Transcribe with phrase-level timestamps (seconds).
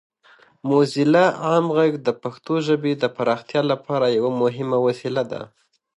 [0.69, 5.41] موزیلا عام غږ د پښتو ژبې د پراختیا لپاره یوه مهمه وسیله ده.